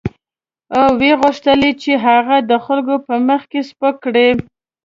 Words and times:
او 0.79 0.89
وغوښتل 1.01 1.61
یې 1.67 1.71
چې 1.81 1.91
هغه 2.05 2.37
د 2.49 2.51
خلکو 2.65 2.95
په 3.05 3.13
مخ 3.27 3.41
کې 3.51 3.61
سپک 3.69 3.95
کړي. 4.03 4.29